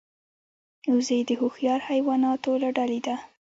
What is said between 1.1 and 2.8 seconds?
د هوښیار حیواناتو له